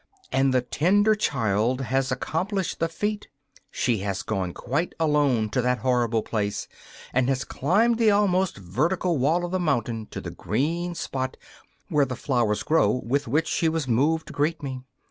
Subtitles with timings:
[0.31, 3.27] And the tender child has accomplished the feat!
[3.69, 6.67] She has gone quite alone to that horrible place,
[7.13, 11.37] and has climbed the almost vertical wall of the mountain to the green spot
[11.89, 14.81] where the flowers grow with which she was moved to greet me.